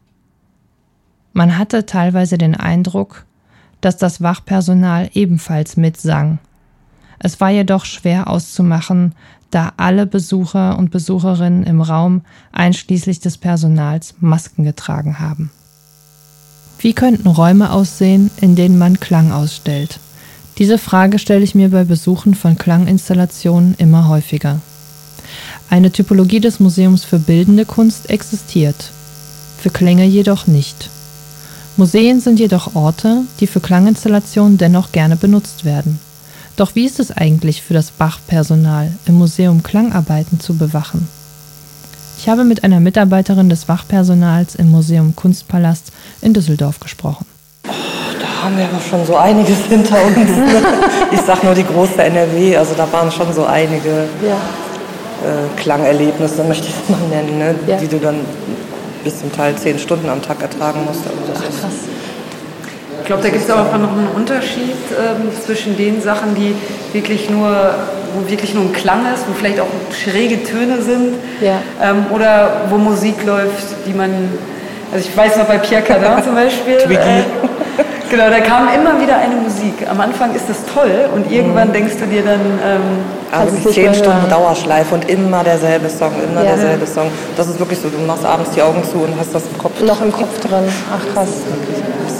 Man 1.33 1.57
hatte 1.59 1.87
teilweise 1.87 2.39
den 2.39 2.55
Eindruck, 2.55 3.25
dass 3.81 3.97
das 3.97 4.21
Wachpersonal 4.21 5.11
ebenfalls 5.15 5.77
mitsang. 5.77 6.39
Es 7.19 7.41
war 7.41 7.50
jedoch 7.50 7.85
schwer 7.85 8.29
auszumachen, 8.29 9.15
da 9.50 9.73
alle 9.76 10.07
Besucher 10.07 10.78
und 10.78 10.90
Besucherinnen 10.90 11.64
im 11.64 11.80
Raum, 11.80 12.23
einschließlich 12.52 13.21
des 13.21 13.38
Personals, 13.38 14.14
Masken 14.21 14.64
getragen 14.64 15.19
haben. 15.19 15.50
Wie 16.78 16.95
könnten 16.95 17.28
Räume 17.28 17.73
aussehen, 17.73 18.30
in 18.40 18.57
denen 18.57 18.78
man 18.78 19.00
Klang 19.00 19.33
ausstellt? 19.33 20.00
Diese 20.59 20.78
Frage 20.78 21.19
stelle 21.19 21.45
ich 21.45 21.54
mir 21.54 21.71
bei 21.71 21.85
Besuchen 21.85 22.35
von 22.35 22.57
Klanginstallationen 22.57 23.75
immer 23.78 24.09
häufiger. 24.09 24.61
Eine 25.69 25.92
Typologie 25.92 26.40
des 26.40 26.59
Museums 26.59 27.04
für 27.04 27.19
bildende 27.19 27.64
Kunst 27.64 28.11
existiert, 28.11 28.90
für 29.59 29.71
Klänge 29.71 30.04
jedoch 30.04 30.47
nicht. 30.47 30.90
Museen 31.76 32.21
sind 32.21 32.40
jedoch 32.40 32.75
Orte, 32.75 33.23
die 33.40 33.47
für 33.47 33.61
Klanginstallationen 33.61 34.59
dennoch 34.59 34.92
gerne 34.92 35.16
benutzt 35.16 35.64
werden. 35.64 35.99
Doch 36.61 36.75
wie 36.75 36.85
ist 36.85 37.00
es 37.00 37.11
eigentlich 37.11 37.62
für 37.62 37.73
das 37.73 37.90
Bach-Personal, 37.90 38.93
im 39.07 39.14
Museum 39.14 39.62
Klangarbeiten 39.62 40.40
zu 40.40 40.59
bewachen? 40.59 41.09
Ich 42.19 42.29
habe 42.29 42.45
mit 42.45 42.64
einer 42.64 42.81
Mitarbeiterin 42.81 43.49
des 43.49 43.67
Wachpersonals 43.67 44.57
im 44.57 44.71
Museum 44.71 45.17
Kunstpalast 45.17 45.90
in 46.21 46.35
Düsseldorf 46.35 46.79
gesprochen. 46.79 47.25
Oh, 47.67 47.71
da 48.21 48.45
haben 48.45 48.59
wir 48.59 48.64
aber 48.67 48.79
schon 48.79 49.07
so 49.07 49.17
einiges 49.17 49.57
hinter 49.71 50.05
uns. 50.05 50.17
Ich 51.12 51.21
sag 51.23 51.43
nur 51.43 51.55
die 51.55 51.64
große 51.64 52.02
NRW, 52.02 52.59
also 52.59 52.75
da 52.76 52.87
waren 52.93 53.11
schon 53.11 53.33
so 53.33 53.47
einige 53.47 54.07
ja. 54.23 54.35
äh, 54.35 55.59
Klangerlebnisse, 55.59 56.45
möchte 56.45 56.69
ich 56.69 56.75
es 56.75 56.90
mal 56.90 57.00
nennen, 57.09 57.38
ne? 57.38 57.55
ja. 57.67 57.79
die 57.79 57.88
du 57.88 57.99
dann 57.99 58.17
bis 59.02 59.19
zum 59.19 59.33
Teil 59.33 59.57
zehn 59.57 59.79
Stunden 59.79 60.11
am 60.11 60.21
Tag 60.21 60.43
ertragen 60.43 60.85
musst. 60.85 61.00
Also 61.07 61.17
Ach, 61.35 61.40
krass. 61.40 61.73
Ich 61.87 61.90
glaube, 63.11 63.25
da 63.25 63.31
gibt 63.31 63.43
es 63.43 63.50
aber 63.50 63.76
noch 63.76 63.90
einen 63.90 64.07
Unterschied 64.14 64.76
ähm, 64.93 65.31
zwischen 65.45 65.76
den 65.76 66.00
Sachen, 66.00 66.37
die 66.37 66.55
wirklich 66.93 67.29
nur, 67.29 67.75
wo 68.14 68.31
wirklich 68.31 68.55
nur 68.55 68.62
ein 68.62 68.73
Klang 68.73 69.05
ist, 69.12 69.25
wo 69.29 69.33
vielleicht 69.33 69.59
auch 69.59 69.67
schräge 69.93 70.45
Töne 70.45 70.81
sind, 70.81 71.14
ja. 71.40 71.59
ähm, 71.83 72.07
oder 72.11 72.69
wo 72.71 72.79
Musik 72.79 73.26
läuft, 73.26 73.67
die 73.85 73.95
man, 73.95 74.11
also 74.93 75.09
ich 75.09 75.17
weiß 75.17 75.38
noch 75.38 75.47
bei 75.47 75.59
Pierre 75.59 75.83
Cardin 75.83 76.23
zum 76.23 76.37
Beispiel, 76.37 76.75
äh, 76.90 77.23
Genau, 78.11 78.29
da 78.29 78.40
kam 78.40 78.67
immer 78.75 79.00
wieder 79.00 79.19
eine 79.19 79.37
Musik. 79.37 79.88
Am 79.88 80.00
Anfang 80.00 80.35
ist 80.35 80.49
das 80.49 80.57
toll 80.75 81.09
und 81.14 81.31
irgendwann 81.31 81.69
mhm. 81.69 81.75
denkst 81.75 81.95
du 82.00 82.07
dir 82.07 82.23
dann. 82.23 82.40
Ähm, 82.40 82.81
also 83.31 83.71
zehn 83.71 83.95
Stunden 83.95 84.29
Dauerschleife 84.29 84.97
und 84.97 85.09
immer 85.09 85.45
derselbe 85.45 85.88
Song, 85.88 86.11
immer 86.21 86.43
ja. 86.43 86.57
derselbe 86.57 86.87
Song. 86.88 87.09
Das 87.37 87.47
ist 87.47 87.61
wirklich 87.61 87.79
so, 87.79 87.88
du 87.88 87.99
machst 88.05 88.25
abends 88.25 88.50
die 88.50 88.62
Augen 88.62 88.83
zu 88.83 88.99
und 88.99 89.14
hast 89.17 89.33
das 89.33 89.45
im 89.45 89.57
Kopf. 89.59 89.81
Noch 89.81 90.02
im 90.02 90.11
Kopf 90.11 90.40
drin. 90.40 90.64
Ach 90.93 91.14
krass 91.14 91.29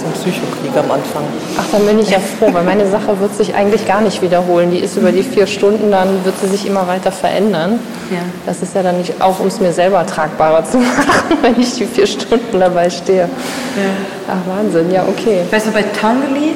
ein 0.05 0.11
Psychokrieg 0.13 0.71
am 0.77 0.91
Anfang. 0.91 1.23
Ach, 1.57 1.65
dann 1.71 1.85
bin 1.85 1.99
ich 1.99 2.09
ja 2.09 2.19
froh, 2.19 2.49
weil 2.51 2.63
meine 2.63 2.87
Sache 2.87 3.19
wird 3.19 3.35
sich 3.35 3.55
eigentlich 3.55 3.87
gar 3.87 4.01
nicht 4.01 4.21
wiederholen. 4.21 4.71
Die 4.71 4.79
ist 4.79 4.97
über 4.97 5.11
die 5.11 5.23
vier 5.23 5.47
Stunden, 5.47 5.91
dann 5.91 6.23
wird 6.25 6.35
sie 6.39 6.47
sich 6.47 6.65
immer 6.65 6.87
weiter 6.87 7.11
verändern. 7.11 7.79
Ja. 8.09 8.19
Das 8.45 8.61
ist 8.61 8.75
ja 8.75 8.83
dann 8.83 8.97
nicht, 8.97 9.21
auch 9.21 9.39
um 9.39 9.47
es 9.47 9.59
mir 9.59 9.73
selber 9.73 10.05
tragbarer 10.05 10.65
zu 10.65 10.77
machen, 10.79 11.37
wenn 11.41 11.59
ich 11.59 11.73
die 11.75 11.85
vier 11.85 12.07
Stunden 12.07 12.59
dabei 12.59 12.89
stehe. 12.89 13.21
Ja. 13.21 13.27
Ach, 14.29 14.57
Wahnsinn, 14.57 14.91
ja, 14.91 15.03
okay. 15.07 15.41
Weißt 15.49 15.67
du, 15.67 15.71
bei 15.71 15.83
Tangeli, 15.83 16.53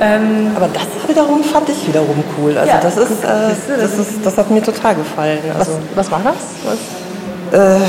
ähm, 0.00 0.52
aber 0.56 0.68
das 0.72 0.86
wiederum 1.08 1.44
fand 1.44 1.68
ich 1.68 1.86
wiederum 1.86 2.24
cool. 2.38 2.56
Also 2.56 2.70
ja, 2.70 2.80
das, 2.80 2.96
ist, 2.96 3.22
äh, 3.22 3.76
das, 3.78 3.98
ist, 3.98 4.24
das 4.24 4.36
hat 4.38 4.50
mir 4.50 4.62
total 4.62 4.94
gefallen. 4.94 5.38
Also, 5.58 5.72
was, 5.94 6.08
was 6.08 6.10
war 6.10 6.20
das? 6.24 6.34
Was? 6.64 7.78
Äh, 7.78 7.80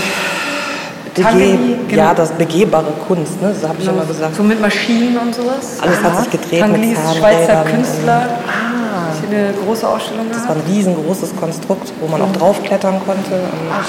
Begeh, 1.13 1.58
genau. 1.89 2.01
Ja, 2.01 2.13
das 2.13 2.32
begehbare 2.32 2.94
Kunst, 3.08 3.41
ne? 3.41 3.53
so 3.60 3.68
habe 3.68 3.77
ich 3.80 3.86
genau. 3.86 3.98
immer 3.98 4.08
gesagt. 4.08 4.36
So 4.36 4.44
mit 4.44 4.62
Maschinen 4.62 5.18
und 5.18 5.36
sowas? 5.36 5.77
Alles 5.82 5.98
Aha. 6.00 6.03
hat 6.03 6.20
sich 6.20 6.30
gedreht 6.32 6.60
Tanglis, 6.62 6.98
mit 6.98 7.18
Schweizer 7.18 7.63
Künstler. 7.63 8.30
Ah. 8.48 8.72
Das 9.12 9.30
eine 9.30 9.53
große 9.65 9.88
Ausstellung 9.88 10.25
Das 10.32 10.48
war 10.48 10.56
ein 10.56 10.62
riesengroßes 10.68 11.36
Konstrukt, 11.36 11.91
wo 12.00 12.08
man 12.08 12.22
auch 12.22 12.32
draufklettern 12.32 13.01
konnte. 13.06 13.34
Und 13.34 13.72
Ach. 13.74 13.88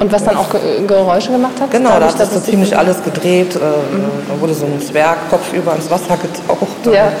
Und 0.00 0.12
was 0.12 0.24
dann 0.24 0.36
auch 0.36 0.46
Geräusche 0.86 1.32
gemacht 1.32 1.60
hat? 1.60 1.72
Genau, 1.72 1.98
da 1.98 2.06
hat 2.06 2.18
sich 2.18 2.28
so 2.28 2.38
ziemlich 2.38 2.76
alles 2.76 3.02
gedreht. 3.02 3.56
Äh, 3.56 3.58
mhm. 3.58 4.04
Da 4.28 4.40
wurde 4.40 4.54
so 4.54 4.64
ein 4.64 4.80
Zwerg 4.80 5.28
kopfüber 5.28 5.74
ins 5.74 5.90
Wasser 5.90 6.16
getaucht. 6.16 6.94
Ja. 6.94 7.12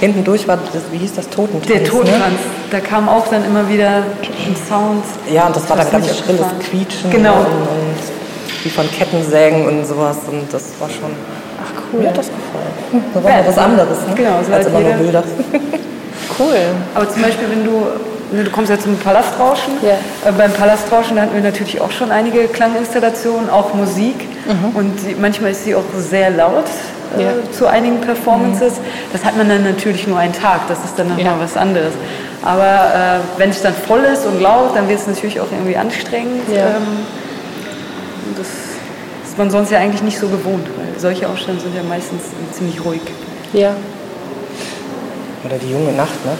Hinten 0.00 0.22
durch 0.22 0.46
war, 0.46 0.58
das, 0.74 0.82
wie 0.90 0.98
hieß 0.98 1.14
das, 1.14 1.30
Totentanz? 1.30 1.66
Der 1.66 1.82
Totentanz. 1.82 2.20
Ne? 2.22 2.70
Da 2.70 2.80
kam 2.80 3.08
auch 3.08 3.26
dann 3.28 3.42
immer 3.46 3.66
wieder 3.66 3.88
ein 3.88 4.56
Sound. 4.68 5.04
Ja, 5.32 5.46
und 5.46 5.56
das 5.56 5.68
war 5.70 5.78
dann 5.78 5.90
ganz 5.90 6.06
schrilles 6.18 6.46
Quietschen. 6.68 7.10
Genau. 7.10 7.38
Und, 7.38 7.46
und 7.46 7.85
wie 8.66 8.70
von 8.70 8.90
Kettensägen 8.90 9.66
und 9.66 9.86
sowas. 9.86 10.18
Und 10.30 10.52
das 10.52 10.64
war 10.80 10.88
schon. 10.88 11.10
Ach 11.62 11.82
cool. 11.92 12.00
Mir 12.00 12.08
hat 12.08 12.18
das 12.18 12.26
gefallen. 12.26 13.04
Das 13.14 13.24
war 13.24 13.30
ja, 13.30 13.46
was 13.46 13.58
anderes, 13.58 13.98
ne? 14.08 14.14
Genau, 14.14 14.42
so 14.46 14.52
als 14.52 14.66
immer 14.66 14.80
nur 14.80 14.92
Bilder. 14.92 15.22
cool. 16.38 16.56
Aber 16.94 17.08
zum 17.08 17.22
Beispiel, 17.22 17.48
wenn 17.50 17.64
du 17.64 17.86
Du 18.32 18.50
kommst 18.50 18.70
ja 18.70 18.78
zum 18.78 18.96
Palastrauschen. 18.98 19.74
Ja. 19.82 19.92
Äh, 20.28 20.32
beim 20.36 20.52
Palastrauschen 20.52 21.20
hatten 21.20 21.32
wir 21.32 21.42
natürlich 21.42 21.80
auch 21.80 21.92
schon 21.92 22.10
einige 22.10 22.48
Klanginstallationen, 22.48 23.48
auch 23.48 23.72
Musik. 23.72 24.16
Mhm. 24.46 24.76
Und 24.76 25.20
manchmal 25.20 25.52
ist 25.52 25.62
sie 25.62 25.76
auch 25.76 25.84
sehr 25.96 26.30
laut 26.30 26.64
äh, 27.16 27.22
ja. 27.22 27.30
zu 27.52 27.68
einigen 27.68 28.00
Performances. 28.00 28.74
Mhm. 28.74 29.12
Das 29.12 29.24
hat 29.24 29.36
man 29.36 29.48
dann 29.48 29.62
natürlich 29.62 30.08
nur 30.08 30.18
einen 30.18 30.32
Tag, 30.32 30.62
das 30.66 30.78
ist 30.84 30.98
dann 30.98 31.06
nochmal 31.06 31.24
ja. 31.24 31.38
was 31.38 31.56
anderes. 31.56 31.92
Aber 32.42 32.64
äh, 32.64 33.38
wenn 33.38 33.50
es 33.50 33.62
dann 33.62 33.74
voll 33.74 34.00
ist 34.00 34.26
und 34.26 34.40
laut, 34.40 34.74
dann 34.74 34.88
wird 34.88 34.98
es 34.98 35.06
natürlich 35.06 35.38
auch 35.38 35.52
irgendwie 35.52 35.76
anstrengend. 35.76 36.52
Ja. 36.52 36.66
Ähm, 36.66 37.06
das 38.36 38.46
ist 39.28 39.38
man 39.38 39.50
sonst 39.50 39.70
ja 39.70 39.78
eigentlich 39.78 40.02
nicht 40.02 40.18
so 40.18 40.28
gewohnt, 40.28 40.66
weil 40.76 40.98
solche 40.98 41.28
Ausstellungen 41.28 41.60
sind 41.60 41.74
ja 41.74 41.82
meistens 41.82 42.22
ziemlich 42.52 42.82
ruhig. 42.84 43.02
Ja. 43.52 43.74
Oder 45.44 45.58
die 45.58 45.70
junge 45.70 45.92
Nacht, 45.92 46.24
ne? 46.24 46.32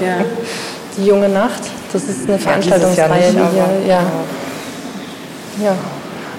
ja. 0.06 0.16
Die 0.96 1.06
junge 1.06 1.28
Nacht, 1.28 1.62
das 1.92 2.04
ist 2.04 2.28
eine 2.28 2.38
Veranstaltungsreihe, 2.38 3.30
die 3.30 3.38
hier, 3.38 3.86
ja. 3.88 4.02
Ja. 5.62 5.74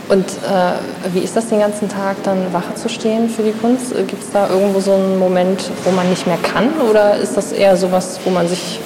Und 0.10 0.26
äh, 0.26 1.14
wie 1.14 1.20
ist 1.20 1.36
das 1.36 1.48
den 1.48 1.60
ganzen 1.60 1.90
Tag, 1.90 2.18
dann 2.24 2.52
Wache 2.52 2.76
zu 2.76 2.90
stehen 2.90 3.30
für 3.30 3.42
die 3.42 3.54
Kunst? 3.54 3.96
Gibt 3.96 4.22
es 4.24 4.32
da 4.32 4.50
irgendwo 4.50 4.80
so 4.80 4.94
einen 4.94 5.18
Moment, 5.18 5.72
wo 5.86 5.92
man 5.92 6.10
nicht 6.10 6.28
mehr 6.28 6.38
kann? 6.38 6.70
Oder 6.90 7.18
ist 7.18 7.36
das 7.36 7.52
eher 7.52 7.78
sowas, 7.78 8.20
wo 8.24 8.30
man 8.30 8.48
sich 8.48 8.80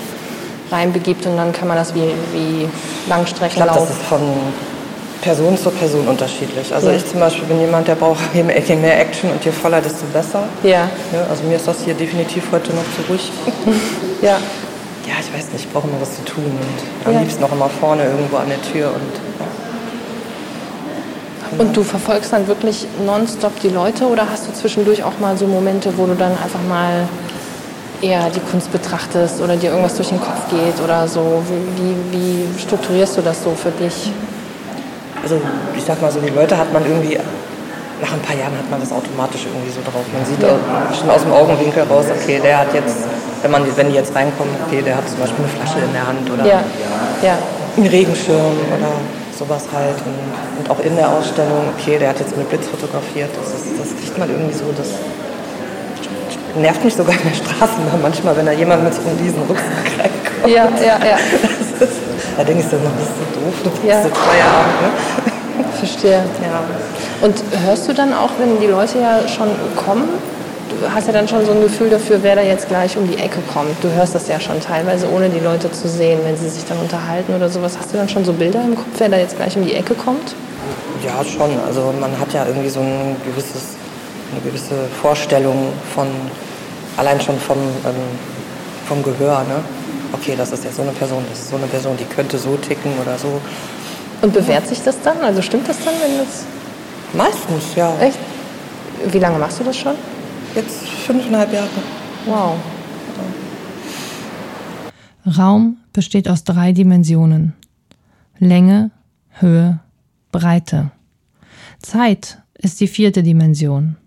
reinbegibt 0.71 1.25
und 1.25 1.37
dann 1.37 1.51
kann 1.53 1.67
man 1.67 1.77
das 1.77 1.93
wie, 1.95 2.11
wie 2.33 2.69
Langstrecken 3.09 3.57
ich 3.57 3.63
glaub, 3.63 3.75
Das 3.75 3.89
ist 3.89 4.01
von 4.03 4.21
Person 5.21 5.57
zu 5.57 5.69
Person 5.71 6.07
unterschiedlich. 6.07 6.73
Also 6.73 6.89
ja. 6.89 6.95
ich 6.95 7.05
zum 7.05 7.19
Beispiel 7.19 7.45
bin 7.45 7.59
jemand, 7.59 7.87
der 7.87 7.95
braucht 7.95 8.19
je 8.33 8.43
mehr, 8.43 8.59
je 8.59 8.75
mehr 8.75 8.99
Action 8.99 9.31
und 9.31 9.43
je 9.43 9.51
voller, 9.51 9.81
desto 9.81 10.05
besser. 10.13 10.43
Ja. 10.63 10.89
ja. 11.11 11.25
Also 11.29 11.43
mir 11.43 11.55
ist 11.55 11.67
das 11.67 11.77
hier 11.83 11.93
definitiv 11.93 12.43
heute 12.51 12.73
noch 12.73 12.83
zu 12.95 13.09
ruhig. 13.09 13.31
ja. 14.21 14.37
Ja, 15.07 15.13
ich 15.19 15.33
weiß 15.33 15.53
nicht, 15.53 15.65
ich 15.65 15.71
brauche 15.71 15.87
immer 15.87 16.01
was 16.01 16.15
zu 16.15 16.25
tun 16.25 16.43
und 16.45 17.07
am 17.07 17.13
ja. 17.13 17.19
liebsten 17.21 17.41
noch 17.41 17.51
immer 17.51 17.69
vorne 17.69 18.03
irgendwo 18.03 18.37
an 18.37 18.49
der 18.49 18.61
Tür 18.61 18.87
und 18.93 19.27
und 21.57 21.75
du 21.75 21.83
verfolgst 21.83 22.33
dann 22.33 22.47
wirklich 22.47 22.85
nonstop 23.05 23.59
die 23.61 23.69
Leute 23.69 24.05
oder 24.05 24.29
hast 24.29 24.47
du 24.47 24.53
zwischendurch 24.53 25.03
auch 25.03 25.17
mal 25.19 25.37
so 25.37 25.47
Momente, 25.47 25.91
wo 25.97 26.05
du 26.05 26.13
dann 26.13 26.31
einfach 26.31 26.61
mal 26.67 27.07
eher 28.01 28.29
die 28.29 28.39
Kunst 28.51 28.71
betrachtest 28.71 29.41
oder 29.41 29.55
dir 29.55 29.71
irgendwas 29.71 29.95
durch 29.95 30.09
den 30.09 30.19
Kopf 30.19 30.49
geht 30.49 30.83
oder 30.83 31.07
so? 31.07 31.41
Wie, 31.77 32.17
wie 32.17 32.59
strukturierst 32.59 33.17
du 33.17 33.21
das 33.21 33.43
so 33.43 33.51
für 33.51 33.71
dich? 33.71 34.11
Also 35.27 35.41
ich 35.75 35.83
sag 35.83 36.01
mal 36.01 36.11
so, 36.11 36.19
die 36.21 36.31
Leute 36.31 36.57
hat 36.57 36.71
man 36.71 36.83
irgendwie, 36.85 37.19
nach 37.99 38.13
ein 38.13 38.21
paar 38.21 38.35
Jahren 38.35 38.55
hat 38.55 38.69
man 38.71 38.79
das 38.79 38.91
automatisch 38.91 39.43
irgendwie 39.43 39.71
so 39.71 39.83
drauf. 39.83 40.05
Man 40.15 40.23
sieht 40.23 40.39
schon 40.39 41.09
aus 41.09 41.23
dem 41.23 41.33
Augenwinkel 41.33 41.83
raus, 41.83 42.05
okay, 42.07 42.39
der 42.41 42.59
hat 42.59 42.73
jetzt, 42.73 42.95
wenn, 43.41 43.51
man, 43.51 43.63
wenn 43.75 43.89
die 43.89 43.95
jetzt 43.95 44.15
reinkommen, 44.15 44.55
okay, 44.65 44.81
der 44.81 44.95
hat 44.95 45.09
zum 45.09 45.19
Beispiel 45.19 45.43
eine 45.43 45.51
Flasche 45.51 45.83
in 45.83 45.91
der 45.91 46.07
Hand 46.07 46.23
oder 46.31 46.45
ja. 46.45 46.63
Ja. 47.21 47.35
einen 47.75 47.87
Regenschirm 47.87 48.55
oder 48.71 48.91
sowas 49.37 49.67
halt. 49.73 49.99
Und, 50.07 50.63
und, 50.63 50.65
auch 50.71 50.79
in 50.79 50.95
der 50.95 51.09
Ausstellung, 51.09 51.75
okay, 51.75 51.99
der 51.99 52.09
hat 52.09 52.19
jetzt 52.19 52.37
mit 52.37 52.47
Blitz 52.47 52.67
fotografiert. 52.67 53.29
Das, 53.35 53.51
ist, 53.51 53.75
das 53.75 53.89
kriegt 53.99 54.17
man 54.17 54.29
irgendwie 54.29 54.55
so, 54.55 54.71
das 54.77 54.95
nervt 56.55 56.83
mich 56.85 56.95
sogar 56.95 57.13
in 57.13 57.27
der 57.27 57.35
Straßenbahn 57.35 57.99
manchmal, 58.07 58.37
wenn 58.37 58.45
da 58.45 58.53
jemand 58.53 58.83
mit 58.83 58.93
so 58.93 59.01
einem 59.01 59.19
riesen 59.19 59.43
Rucksack 59.43 59.91
reinkommt. 59.99 60.47
Ja, 60.47 60.71
ja, 60.79 60.95
ja. 61.03 61.17
Da 61.43 61.66
denke 62.43 62.61
ich 62.61 62.69
so, 62.69 62.77
das 62.77 63.07
ist 63.07 63.15
so 63.17 63.39
doof, 63.39 63.53
du 63.63 63.69
bist 63.69 63.83
ja. 63.83 64.03
so 64.03 64.09
Feierabend. 64.09 64.81
Ne? 64.81 65.65
Verstehe. 65.79 66.23
Ja. 66.41 66.63
Und 67.21 67.43
hörst 67.65 67.87
du 67.87 67.93
dann 67.93 68.13
auch, 68.13 68.29
wenn 68.37 68.59
die 68.59 68.67
Leute 68.67 68.99
ja 68.99 69.27
schon 69.27 69.49
kommen, 69.75 70.07
du 70.69 70.93
hast 70.93 71.07
ja 71.07 71.13
dann 71.13 71.27
schon 71.27 71.45
so 71.45 71.51
ein 71.51 71.61
Gefühl 71.61 71.89
dafür, 71.89 72.19
wer 72.21 72.35
da 72.35 72.41
jetzt 72.41 72.67
gleich 72.67 72.97
um 72.97 73.07
die 73.07 73.17
Ecke 73.17 73.39
kommt. 73.51 73.71
Du 73.81 73.89
hörst 73.91 74.13
das 74.15 74.27
ja 74.27 74.39
schon 74.39 74.59
teilweise, 74.61 75.09
ohne 75.11 75.29
die 75.29 75.39
Leute 75.39 75.71
zu 75.71 75.87
sehen, 75.87 76.19
wenn 76.23 76.37
sie 76.37 76.49
sich 76.49 76.65
dann 76.65 76.77
unterhalten 76.79 77.33
oder 77.33 77.49
sowas. 77.49 77.77
Hast 77.79 77.93
du 77.93 77.97
dann 77.97 78.09
schon 78.09 78.25
so 78.25 78.33
Bilder 78.33 78.61
im 78.63 78.75
Kopf, 78.75 78.87
wer 78.97 79.09
da 79.09 79.17
jetzt 79.17 79.35
gleich 79.35 79.55
um 79.57 79.65
die 79.65 79.73
Ecke 79.73 79.95
kommt? 79.95 80.35
Ja, 81.03 81.23
schon. 81.23 81.51
Also 81.65 81.93
man 81.99 82.11
hat 82.19 82.33
ja 82.33 82.45
irgendwie 82.45 82.69
so 82.69 82.79
ein 82.79 83.15
gewisses, 83.25 83.75
eine 84.31 84.41
gewisse 84.41 84.75
Vorstellung 85.01 85.69
von, 85.95 86.07
allein 86.97 87.19
schon 87.21 87.39
vom, 87.39 87.57
ähm, 87.57 87.95
vom 88.87 89.03
Gehör. 89.03 89.39
Ne? 89.39 89.63
Okay, 90.13 90.35
das 90.35 90.51
ist 90.51 90.63
jetzt 90.63 90.77
so 90.77 90.81
eine 90.81 90.91
Person, 90.91 91.23
das 91.29 91.39
ist 91.39 91.49
so 91.49 91.57
eine 91.57 91.67
Person, 91.67 91.97
die 91.97 92.05
könnte 92.05 92.37
so 92.37 92.55
ticken 92.57 92.91
oder 93.01 93.17
so. 93.17 93.41
Und 94.21 94.33
bewährt 94.33 94.67
sich 94.67 94.81
das 94.81 94.99
dann? 95.01 95.17
Also 95.21 95.41
stimmt 95.41 95.67
das 95.67 95.77
dann, 95.83 95.93
wenn 96.01 96.17
das... 96.17 96.45
Meistens, 97.13 97.75
ja. 97.75 97.95
Echt? 97.99 98.17
Wie 99.11 99.19
lange 99.19 99.37
machst 99.37 99.59
du 99.59 99.63
das 99.63 99.77
schon? 99.77 99.95
Jetzt 100.55 100.87
fünfeinhalb 100.87 101.53
Jahre. 101.53 101.69
Wow. 102.25 102.55
Raum 105.37 105.77
besteht 105.93 106.29
aus 106.29 106.43
drei 106.43 106.71
Dimensionen. 106.71 107.53
Länge, 108.39 108.91
Höhe, 109.39 109.79
Breite. 110.31 110.91
Zeit 111.79 112.39
ist 112.57 112.79
die 112.79 112.87
vierte 112.87 113.23
Dimension. 113.23 113.97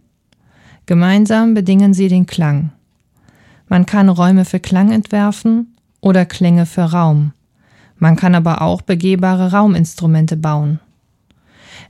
Gemeinsam 0.87 1.55
bedingen 1.55 1.95
sie 1.95 2.09
den 2.09 2.27
Klang. 2.27 2.73
Man 3.69 3.87
kann 3.87 4.09
Räume 4.09 4.45
für 4.45 4.59
Klang 4.59 4.91
entwerfen 4.91 5.77
oder 6.01 6.25
Klänge 6.25 6.67
für 6.67 6.85
Raum. 6.85 7.33
Man 7.99 8.17
kann 8.17 8.35
aber 8.35 8.63
auch 8.63 8.83
begehbare 8.83 9.53
Rauminstrumente 9.53 10.37
bauen. 10.37 10.81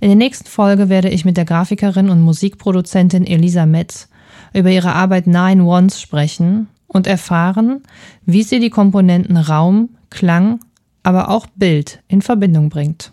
In 0.00 0.08
der 0.08 0.16
nächsten 0.16 0.48
Folge 0.48 0.88
werde 0.88 1.08
ich 1.08 1.24
mit 1.24 1.36
der 1.36 1.44
Grafikerin 1.44 2.10
und 2.10 2.22
Musikproduzentin 2.22 3.26
Elisa 3.26 3.66
Metz 3.66 4.08
über 4.52 4.70
ihre 4.70 4.94
Arbeit 4.94 5.26
Nine 5.26 5.62
Ones 5.62 6.00
sprechen 6.00 6.68
und 6.86 7.06
erfahren, 7.06 7.82
wie 8.26 8.42
sie 8.42 8.60
die 8.60 8.70
Komponenten 8.70 9.36
Raum, 9.36 9.90
Klang, 10.10 10.60
aber 11.02 11.28
auch 11.28 11.46
Bild 11.54 12.02
in 12.08 12.22
Verbindung 12.22 12.68
bringt. 12.68 13.12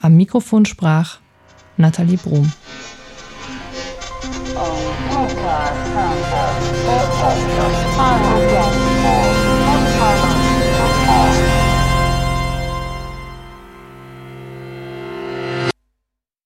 Am 0.00 0.16
Mikrofon 0.16 0.66
sprach 0.66 1.18
Nathalie 1.76 2.18
Brum. 2.18 2.52
Oh, 4.54 4.92